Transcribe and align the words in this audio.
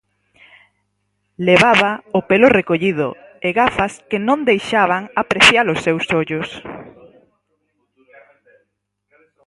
Levaba 1.47 1.91
o 2.17 2.19
pelo 2.29 2.47
recollido 2.59 3.07
e 3.47 3.49
gafas 3.59 3.93
que 4.09 4.19
non 4.27 4.39
deixaban 4.49 5.03
aprecia-los 5.21 5.79
seus 5.85 6.05
ollos. 6.21 6.49